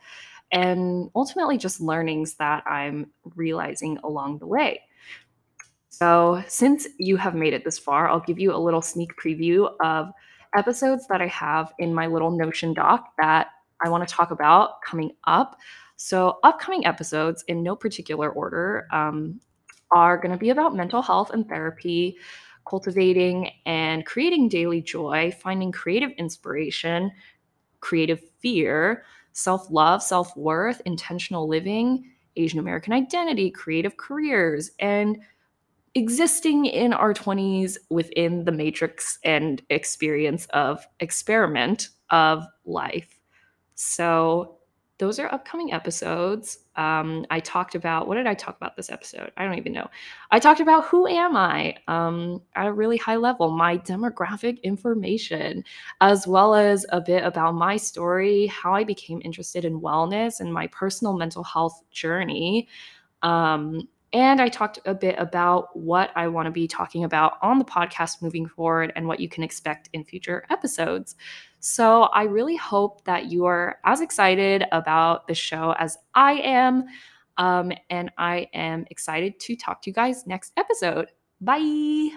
and 0.53 1.11
ultimately 1.15 1.59
just 1.59 1.81
learnings 1.81 2.35
that 2.37 2.65
I'm 2.67 3.11
realizing 3.37 3.99
along 4.05 4.39
the 4.39 4.47
way. 4.47 4.83
So, 5.91 6.43
since 6.47 6.87
you 6.99 7.17
have 7.17 7.35
made 7.35 7.55
it 7.55 7.65
this 7.65 7.79
far, 7.79 8.09
I'll 8.09 8.21
give 8.21 8.39
you 8.39 8.55
a 8.55 8.57
little 8.57 8.83
sneak 8.83 9.11
preview 9.17 9.69
of 9.81 10.11
episodes 10.57 11.07
that 11.09 11.21
I 11.21 11.27
have 11.27 11.73
in 11.79 11.93
my 11.93 12.07
little 12.07 12.31
Notion 12.31 12.73
doc 12.73 13.09
that 13.19 13.49
I 13.85 13.89
want 13.89 14.09
to 14.09 14.15
talk 14.15 14.31
about 14.31 14.81
coming 14.83 15.13
up. 15.25 15.57
So, 15.97 16.39
upcoming 16.45 16.87
episodes, 16.87 17.45
in 17.49 17.63
no 17.63 17.75
particular 17.75 18.31
order, 18.31 18.87
um, 18.93 19.41
are 19.91 20.17
going 20.17 20.31
to 20.31 20.39
be 20.39 20.51
about 20.51 20.77
mental 20.77 21.03
health 21.03 21.31
and 21.31 21.49
therapy, 21.49 22.17
cultivating 22.69 23.51
and 23.67 24.07
creating 24.07 24.49
daily 24.49 24.83
joy, 24.83 25.35
finding 25.43 25.73
creative 25.73 26.11
inspiration, 26.13 27.11
creative 27.81 28.21
fear, 28.41 29.05
self 29.33 29.71
love, 29.71 30.03
self 30.03 30.37
worth, 30.37 30.81
intentional 30.85 31.49
living, 31.49 32.11
Asian 32.37 32.59
American 32.59 32.93
identity, 32.93 33.51
creative 33.51 33.97
careers, 33.97 34.71
and 34.79 35.19
existing 35.95 36.67
in 36.67 36.93
our 36.93 37.13
20s 37.13 37.77
within 37.91 38.45
the 38.45 38.53
matrix 38.53 39.19
and 39.25 39.63
experience 39.71 40.47
of 40.47 40.87
experiment 41.01 41.89
of 42.11 42.45
life. 42.65 43.19
So, 43.75 44.58
those 44.99 45.19
are 45.21 45.33
upcoming 45.33 45.73
episodes. 45.73 46.59
Um, 46.75 47.25
I 47.31 47.39
talked 47.41 47.75
about 47.77 48.09
what 48.09 48.17
did 48.17 48.27
I 48.27 48.35
talk 48.35 48.57
about 48.57 48.77
this 48.77 48.91
episode? 48.91 49.31
I 49.37 49.45
don't 49.45 49.57
even 49.57 49.73
know. 49.73 49.89
I 50.31 50.41
talked 50.41 50.61
about 50.61 50.87
who 50.87 51.07
am 51.07 51.37
I 51.37 51.77
um, 51.87 52.43
at 52.57 52.67
a 52.67 52.73
really 52.73 52.97
high 52.97 53.17
level, 53.17 53.51
my 53.51 53.79
demographic 53.79 54.63
information, 54.63 55.65
as 56.01 56.27
well 56.27 56.55
as 56.55 56.85
a 56.91 57.01
bit 57.01 57.25
about 57.25 57.55
my 57.55 57.77
story, 57.77 58.47
how 58.49 58.75
I 58.75 58.83
became 58.83 59.23
interested 59.25 59.65
in 59.65 59.81
wellness, 59.81 60.41
and 60.41 60.53
my 60.53 60.67
personal 60.69 61.17
mental 61.17 61.45
health 61.45 61.81
journey. 61.91 62.69
Um, 63.23 63.89
and 64.13 64.41
I 64.41 64.49
talked 64.49 64.79
a 64.87 64.95
bit 64.95 65.17
about 65.19 65.77
what 65.77 66.11
I 66.17 66.29
want 66.29 66.47
to 66.47 66.53
be 66.53 66.67
talking 66.67 67.05
about 67.05 67.35
on 67.43 67.59
the 67.59 67.65
podcast 67.65 68.23
moving 68.23 68.47
forward 68.47 68.93
and 68.97 69.07
what 69.07 69.21
you 69.21 69.29
can 69.29 69.43
expect 69.43 69.91
in 69.93 70.05
future 70.05 70.45
episodes. 70.51 71.15
So 71.61 72.05
I 72.05 72.23
really 72.23 72.57
hope 72.57 73.05
that 73.05 73.27
you 73.27 73.45
are 73.45 73.79
as 73.85 74.01
excited 74.01 74.65
about 74.73 75.27
the 75.27 75.35
show 75.35 75.75
as 75.79 75.99
I 76.15 76.35
am. 76.35 76.85
Um, 77.37 77.71
and 77.91 78.11
I 78.19 78.49
am 78.55 78.87
excited 78.91 79.39
to 79.41 79.57
talk 79.57 79.83
to 79.83 79.91
you 79.91 79.95
guys 79.95 80.27
next 80.27 80.53
episode. 80.57 81.11
Bye. 81.41 82.11